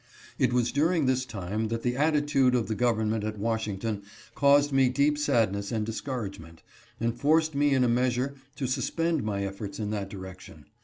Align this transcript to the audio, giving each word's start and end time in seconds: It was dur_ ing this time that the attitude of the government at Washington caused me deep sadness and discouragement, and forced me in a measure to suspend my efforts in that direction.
It 0.39 0.51
was 0.51 0.71
dur_ 0.71 0.87
ing 0.95 1.05
this 1.05 1.27
time 1.27 1.67
that 1.67 1.83
the 1.83 1.95
attitude 1.95 2.55
of 2.55 2.67
the 2.67 2.73
government 2.73 3.23
at 3.23 3.37
Washington 3.37 4.01
caused 4.33 4.71
me 4.71 4.89
deep 4.89 5.15
sadness 5.15 5.71
and 5.71 5.85
discouragement, 5.85 6.63
and 6.99 7.13
forced 7.13 7.53
me 7.53 7.75
in 7.75 7.83
a 7.83 7.87
measure 7.87 8.33
to 8.55 8.65
suspend 8.65 9.21
my 9.21 9.43
efforts 9.43 9.77
in 9.79 9.91
that 9.91 10.09
direction. 10.09 10.65